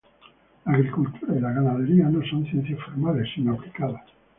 La 0.65 0.71
agricultura 0.73 1.35
y 1.35 1.39
la 1.39 1.51
ganadería 1.51 2.05
no 2.09 2.25
son 2.25 2.43
ciencias 2.47 2.79
formales 2.81 3.27
sino 3.35 3.53
aplicadas. 3.53 4.01